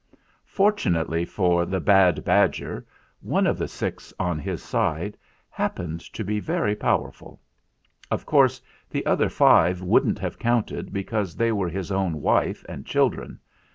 [0.47, 2.87] Fortunately for the bad badger
[3.19, 5.15] one of the six on his side
[5.47, 7.39] happened to be very powerful.
[8.09, 8.59] Of course,
[8.89, 13.39] the other five wouldn't have counted, because they were his own wife and children.